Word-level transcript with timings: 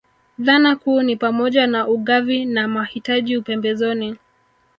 Dhana 0.39 0.75
kuu 0.75 1.01
ni 1.01 1.15
pamoja 1.15 1.67
na 1.67 1.87
ugavi 1.87 2.45
na 2.45 2.67
mahitaji 2.67 3.37
upembezoni 3.37 4.15